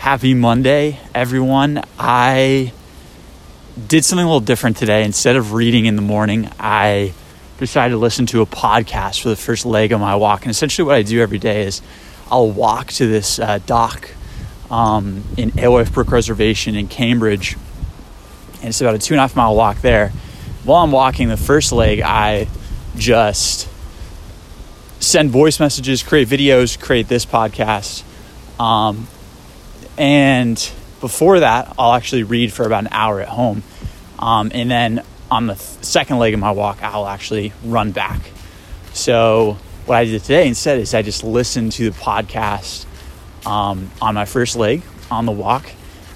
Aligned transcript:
Happy 0.00 0.32
Monday, 0.32 0.98
everyone. 1.14 1.84
I 1.98 2.72
did 3.86 4.02
something 4.02 4.24
a 4.24 4.26
little 4.26 4.40
different 4.40 4.78
today. 4.78 5.04
Instead 5.04 5.36
of 5.36 5.52
reading 5.52 5.84
in 5.84 5.94
the 5.94 6.00
morning, 6.00 6.48
I 6.58 7.12
decided 7.58 7.90
to 7.90 7.98
listen 7.98 8.24
to 8.28 8.40
a 8.40 8.46
podcast 8.46 9.20
for 9.20 9.28
the 9.28 9.36
first 9.36 9.66
leg 9.66 9.92
of 9.92 10.00
my 10.00 10.16
walk. 10.16 10.44
And 10.44 10.50
essentially, 10.50 10.86
what 10.86 10.94
I 10.94 11.02
do 11.02 11.20
every 11.20 11.36
day 11.38 11.64
is 11.64 11.82
I'll 12.30 12.50
walk 12.50 12.86
to 12.92 13.06
this 13.06 13.38
uh, 13.38 13.58
dock 13.66 14.08
um, 14.70 15.22
in 15.36 15.58
Alewife 15.58 15.92
Brook 15.92 16.12
Reservation 16.12 16.76
in 16.76 16.88
Cambridge. 16.88 17.58
And 18.60 18.70
it's 18.70 18.80
about 18.80 18.94
a 18.94 18.98
two 18.98 19.12
and 19.12 19.18
a 19.18 19.24
half 19.24 19.36
mile 19.36 19.54
walk 19.54 19.82
there. 19.82 20.12
While 20.64 20.82
I'm 20.82 20.92
walking 20.92 21.28
the 21.28 21.36
first 21.36 21.72
leg, 21.72 22.00
I 22.00 22.48
just 22.96 23.68
send 24.98 25.28
voice 25.28 25.60
messages, 25.60 26.02
create 26.02 26.26
videos, 26.26 26.80
create 26.80 27.08
this 27.08 27.26
podcast. 27.26 28.02
Um, 28.58 29.06
and 30.00 30.56
before 31.02 31.40
that, 31.40 31.74
I'll 31.78 31.92
actually 31.92 32.22
read 32.22 32.54
for 32.54 32.64
about 32.64 32.84
an 32.84 32.88
hour 32.90 33.20
at 33.20 33.28
home. 33.28 33.62
Um, 34.18 34.50
and 34.54 34.70
then 34.70 35.04
on 35.30 35.46
the 35.46 35.56
second 35.56 36.18
leg 36.18 36.32
of 36.32 36.40
my 36.40 36.52
walk, 36.52 36.82
I'll 36.82 37.06
actually 37.06 37.52
run 37.62 37.92
back. 37.92 38.22
So, 38.94 39.58
what 39.84 39.96
I 39.96 40.06
did 40.06 40.22
today 40.22 40.48
instead 40.48 40.78
is 40.78 40.94
I 40.94 41.02
just 41.02 41.22
listened 41.22 41.72
to 41.72 41.90
the 41.90 41.96
podcast 41.98 42.86
um, 43.44 43.90
on 44.00 44.14
my 44.14 44.24
first 44.24 44.56
leg 44.56 44.82
on 45.10 45.26
the 45.26 45.32
walk. 45.32 45.70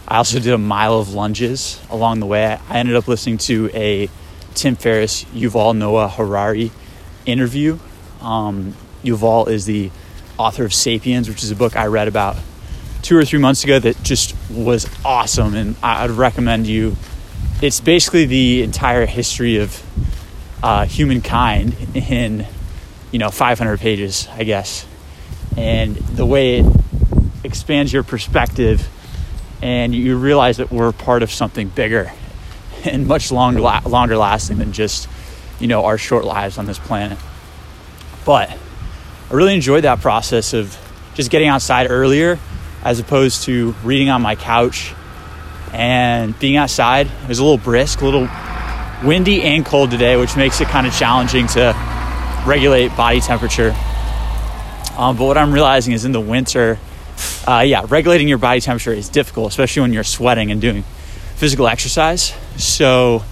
I 0.08 0.16
also 0.16 0.40
did 0.40 0.54
a 0.54 0.58
mile 0.58 0.98
of 0.98 1.12
lunges 1.12 1.78
along 1.90 2.20
the 2.20 2.26
way. 2.26 2.58
I 2.68 2.78
ended 2.78 2.96
up 2.96 3.06
listening 3.06 3.36
to 3.38 3.70
a 3.74 4.08
Tim 4.54 4.76
Ferriss, 4.76 5.24
Yuval 5.24 5.76
Noah 5.76 6.08
Harari 6.08 6.72
interview. 7.26 7.78
Um, 8.22 8.74
Yuval 9.02 9.48
is 9.48 9.66
the 9.66 9.90
author 10.38 10.64
of 10.64 10.72
Sapiens, 10.72 11.28
which 11.28 11.42
is 11.42 11.50
a 11.50 11.56
book 11.56 11.76
I 11.76 11.86
read 11.86 12.08
about 12.08 12.36
two 13.04 13.18
or 13.18 13.24
three 13.24 13.38
months 13.38 13.62
ago 13.64 13.78
that 13.78 14.02
just 14.02 14.34
was 14.50 14.88
awesome, 15.04 15.54
and 15.54 15.76
I'd 15.82 16.10
recommend 16.10 16.66
you. 16.66 16.96
It's 17.60 17.78
basically 17.78 18.24
the 18.24 18.62
entire 18.62 19.04
history 19.04 19.58
of 19.58 19.82
uh, 20.62 20.86
humankind 20.86 21.76
in 21.94 22.46
you 23.12 23.18
know 23.18 23.28
500 23.28 23.78
pages, 23.78 24.26
I 24.32 24.44
guess, 24.44 24.86
and 25.56 25.96
the 25.96 26.24
way 26.24 26.60
it 26.60 26.66
expands 27.44 27.92
your 27.92 28.02
perspective, 28.02 28.88
and 29.60 29.94
you 29.94 30.16
realize 30.16 30.56
that 30.56 30.72
we're 30.72 30.92
part 30.92 31.22
of 31.22 31.30
something 31.30 31.68
bigger 31.68 32.10
and 32.84 33.06
much 33.06 33.30
longer 33.30 33.60
longer 33.60 34.16
lasting 34.16 34.56
than 34.56 34.72
just 34.72 35.08
you 35.60 35.66
know 35.66 35.84
our 35.84 35.98
short 35.98 36.24
lives 36.24 36.56
on 36.56 36.64
this 36.64 36.78
planet. 36.78 37.18
But 38.24 38.50
I 38.50 39.34
really 39.34 39.54
enjoyed 39.54 39.84
that 39.84 40.00
process 40.00 40.54
of 40.54 40.78
just 41.14 41.30
getting 41.30 41.48
outside 41.48 41.90
earlier 41.90 42.38
as 42.84 43.00
opposed 43.00 43.44
to 43.44 43.74
reading 43.82 44.10
on 44.10 44.20
my 44.20 44.36
couch 44.36 44.94
and 45.72 46.38
being 46.38 46.56
outside. 46.56 47.06
It 47.06 47.28
was 47.28 47.38
a 47.38 47.42
little 47.42 47.58
brisk, 47.58 48.02
a 48.02 48.04
little 48.04 48.28
windy 49.02 49.42
and 49.42 49.64
cold 49.64 49.90
today, 49.90 50.16
which 50.16 50.36
makes 50.36 50.60
it 50.60 50.68
kind 50.68 50.86
of 50.86 50.94
challenging 50.94 51.46
to 51.48 51.74
regulate 52.46 52.94
body 52.96 53.20
temperature. 53.20 53.74
Um, 54.96 55.16
but 55.16 55.24
what 55.24 55.38
I'm 55.38 55.52
realizing 55.52 55.94
is 55.94 56.04
in 56.04 56.12
the 56.12 56.20
winter, 56.20 56.78
uh, 57.48 57.64
yeah, 57.66 57.84
regulating 57.88 58.28
your 58.28 58.38
body 58.38 58.60
temperature 58.60 58.92
is 58.92 59.08
difficult, 59.08 59.48
especially 59.48 59.82
when 59.82 59.92
you're 59.92 60.04
sweating 60.04 60.50
and 60.52 60.60
doing 60.60 60.84
physical 61.36 61.66
exercise. 61.66 62.32
So, 62.56 63.24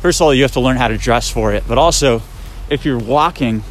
first 0.00 0.20
of 0.20 0.24
all, 0.24 0.34
you 0.34 0.42
have 0.42 0.52
to 0.52 0.60
learn 0.60 0.76
how 0.76 0.88
to 0.88 0.98
dress 0.98 1.30
for 1.30 1.52
it. 1.52 1.64
But 1.68 1.78
also, 1.78 2.22
if 2.68 2.84
you're 2.84 2.98
walking, 2.98 3.62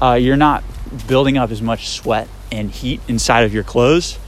uh, 0.00 0.14
you're 0.14 0.36
not 0.36 0.62
building 1.08 1.36
up 1.36 1.50
as 1.50 1.60
much 1.60 1.88
sweat 1.88 2.28
and 2.52 2.70
heat 2.70 3.00
inside 3.08 3.42
of 3.42 3.52
your 3.52 3.64
clothes 3.64 4.18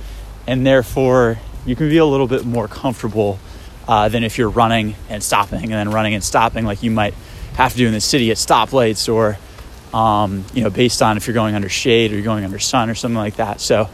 and 0.50 0.66
therefore 0.66 1.38
you 1.64 1.76
can 1.76 1.88
be 1.88 1.98
a 1.98 2.04
little 2.04 2.26
bit 2.26 2.44
more 2.44 2.66
comfortable 2.66 3.38
uh, 3.86 4.08
than 4.08 4.24
if 4.24 4.36
you're 4.36 4.50
running 4.50 4.96
and 5.08 5.22
stopping 5.22 5.62
and 5.62 5.72
then 5.72 5.90
running 5.90 6.12
and 6.12 6.24
stopping 6.24 6.66
like 6.66 6.82
you 6.82 6.90
might 6.90 7.14
have 7.54 7.70
to 7.70 7.78
do 7.78 7.86
in 7.86 7.92
the 7.92 8.00
city 8.00 8.32
at 8.32 8.36
stoplights 8.36 9.12
or 9.12 9.38
um, 9.96 10.44
you 10.52 10.64
know 10.64 10.70
based 10.70 11.02
on 11.02 11.16
if 11.16 11.28
you're 11.28 11.34
going 11.34 11.54
under 11.54 11.68
shade 11.68 12.10
or 12.10 12.16
you're 12.16 12.24
going 12.24 12.44
under 12.44 12.58
sun 12.58 12.90
or 12.90 12.96
something 12.96 13.16
like 13.16 13.36
that. 13.36 13.60
So 13.60 13.88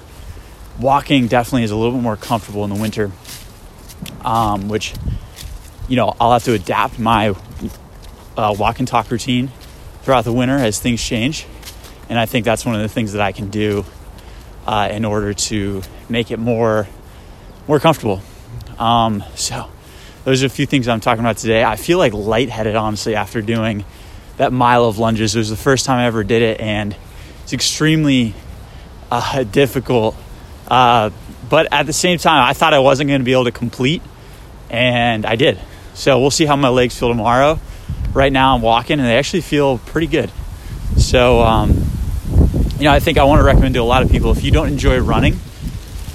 walking 0.80 1.26
definitely 1.26 1.64
is 1.64 1.72
a 1.72 1.76
little 1.76 1.92
bit 1.92 2.02
more 2.02 2.16
comfortable 2.16 2.64
in 2.64 2.70
the 2.70 2.80
winter 2.80 3.12
um, 4.24 4.68
which 4.68 4.94
you 5.88 5.96
know 5.96 6.14
i'll 6.20 6.32
have 6.32 6.44
to 6.44 6.52
adapt 6.52 6.98
my 6.98 7.34
uh, 8.36 8.54
walk 8.58 8.78
and 8.78 8.88
talk 8.88 9.10
routine 9.10 9.50
throughout 10.02 10.24
the 10.24 10.32
winter 10.32 10.56
as 10.56 10.78
things 10.78 11.02
change. 11.02 11.46
And 12.08 12.18
i 12.18 12.24
think 12.24 12.46
that's 12.46 12.64
one 12.64 12.74
of 12.74 12.80
the 12.80 12.88
things 12.88 13.12
that 13.12 13.20
i 13.20 13.32
can 13.32 13.50
do 13.50 13.84
uh, 14.66 14.88
in 14.90 15.04
order 15.04 15.32
to 15.32 15.82
make 16.08 16.30
it 16.30 16.38
more 16.38 16.86
more 17.68 17.80
comfortable. 17.80 18.22
Um, 18.78 19.24
so 19.34 19.68
those 20.24 20.42
are 20.42 20.46
a 20.46 20.50
few 20.50 20.66
things 20.66 20.88
I'm 20.88 21.00
talking 21.00 21.20
about 21.20 21.36
today. 21.36 21.64
I 21.64 21.76
feel 21.76 21.98
like 21.98 22.12
lightheaded 22.12 22.76
honestly 22.76 23.14
after 23.14 23.40
doing 23.42 23.84
that 24.36 24.52
mile 24.52 24.84
of 24.84 24.98
lunges. 24.98 25.34
It 25.34 25.38
was 25.38 25.50
the 25.50 25.56
first 25.56 25.86
time 25.86 25.98
I 25.98 26.06
ever 26.06 26.24
did 26.24 26.42
it, 26.42 26.60
and 26.60 26.94
it's 27.42 27.52
extremely 27.52 28.34
uh, 29.10 29.42
difficult. 29.52 30.16
Uh, 30.68 31.10
but 31.48 31.72
at 31.72 31.86
the 31.86 31.92
same 31.92 32.18
time, 32.18 32.44
I 32.44 32.52
thought 32.52 32.74
I 32.74 32.80
wasn't 32.80 33.08
going 33.08 33.20
to 33.20 33.24
be 33.24 33.32
able 33.32 33.44
to 33.44 33.52
complete, 33.52 34.02
and 34.68 35.24
I 35.24 35.36
did. 35.36 35.60
So 35.94 36.20
we'll 36.20 36.30
see 36.30 36.44
how 36.44 36.56
my 36.56 36.68
legs 36.68 36.98
feel 36.98 37.08
tomorrow. 37.08 37.58
Right 38.12 38.32
now, 38.32 38.54
I'm 38.54 38.62
walking, 38.62 38.98
and 38.98 39.08
they 39.08 39.16
actually 39.16 39.42
feel 39.42 39.78
pretty 39.78 40.08
good. 40.08 40.30
So 40.96 41.40
um, 41.40 41.86
you 42.78 42.84
know, 42.84 42.92
I 42.92 43.00
think 43.00 43.16
I 43.16 43.24
want 43.24 43.40
to 43.40 43.44
recommend 43.44 43.74
to 43.74 43.80
a 43.80 43.82
lot 43.82 44.02
of 44.02 44.10
people 44.10 44.32
if 44.32 44.44
you 44.44 44.50
don't 44.50 44.68
enjoy 44.68 44.98
running, 45.00 45.38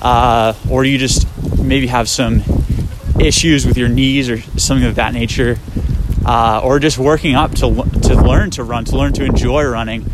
uh, 0.01 0.53
or 0.69 0.85
you 0.85 0.99
just 0.99 1.27
maybe 1.57 1.87
have 1.87 2.07
some 2.07 2.43
issues 3.19 3.65
with 3.65 3.77
your 3.77 3.89
knees 3.89 4.29
or 4.29 4.39
something 4.59 4.87
of 4.87 4.95
that 4.95 5.13
nature, 5.13 5.57
uh, 6.23 6.61
or 6.63 6.77
just 6.77 6.99
working 6.99 7.35
up 7.35 7.51
to 7.55 7.83
to 8.03 8.15
learn 8.15 8.51
to 8.51 8.63
run, 8.63 8.85
to 8.85 8.95
learn 8.95 9.13
to 9.13 9.25
enjoy 9.25 9.63
running, 9.63 10.05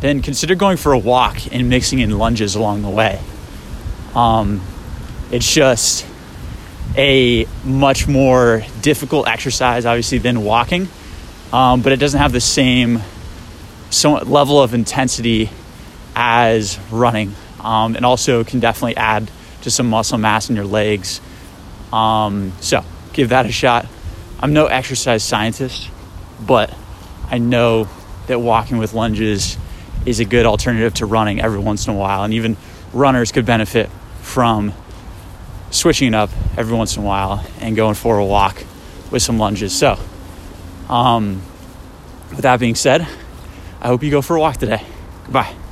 then 0.00 0.22
consider 0.22 0.54
going 0.54 0.76
for 0.76 0.92
a 0.92 0.98
walk 0.98 1.52
and 1.52 1.68
mixing 1.68 1.98
in 1.98 2.16
lunges 2.16 2.54
along 2.54 2.82
the 2.82 2.90
way. 2.90 3.20
Um, 4.14 4.62
it's 5.32 5.52
just 5.52 6.06
a 6.96 7.46
much 7.64 8.06
more 8.06 8.62
difficult 8.80 9.26
exercise, 9.26 9.84
obviously, 9.84 10.18
than 10.18 10.44
walking, 10.44 10.88
um, 11.52 11.82
but 11.82 11.92
it 11.92 11.96
doesn't 11.96 12.20
have 12.20 12.32
the 12.32 12.40
same 12.40 13.02
level 14.04 14.62
of 14.62 14.72
intensity 14.72 15.50
as 16.16 16.80
running, 16.90 17.34
um, 17.60 17.94
and 17.94 18.04
also 18.04 18.42
can 18.42 18.58
definitely 18.58 18.96
add 18.96 19.30
to 19.62 19.70
some 19.70 19.88
muscle 19.88 20.18
mass 20.18 20.48
in 20.48 20.56
your 20.56 20.64
legs. 20.64 21.20
Um, 21.92 22.52
so 22.60 22.82
give 23.12 23.28
that 23.28 23.46
a 23.46 23.52
shot. 23.52 23.86
I'm 24.40 24.52
no 24.52 24.66
exercise 24.66 25.22
scientist, 25.22 25.88
but 26.44 26.74
I 27.30 27.38
know 27.38 27.88
that 28.26 28.40
walking 28.40 28.78
with 28.78 28.94
lunges 28.94 29.56
is 30.04 30.20
a 30.20 30.24
good 30.24 30.46
alternative 30.46 30.94
to 30.94 31.06
running 31.06 31.40
every 31.40 31.58
once 31.58 31.86
in 31.86 31.94
a 31.94 31.96
while, 31.96 32.24
and 32.24 32.32
even 32.34 32.56
runners 32.92 33.30
could 33.30 33.44
benefit 33.44 33.90
from 34.22 34.72
switching 35.70 36.08
it 36.08 36.14
up 36.14 36.30
every 36.56 36.76
once 36.76 36.96
in 36.96 37.02
a 37.02 37.06
while 37.06 37.44
and 37.60 37.76
going 37.76 37.94
for 37.94 38.18
a 38.18 38.24
walk 38.24 38.64
with 39.10 39.22
some 39.22 39.38
lunges. 39.38 39.76
So, 39.76 39.98
um, 40.88 41.42
with 42.30 42.40
that 42.40 42.58
being 42.60 42.74
said, 42.74 43.02
I 43.80 43.88
hope 43.88 44.02
you 44.02 44.10
go 44.10 44.22
for 44.22 44.36
a 44.36 44.40
walk 44.40 44.56
today. 44.56 44.82
Goodbye. 45.24 45.65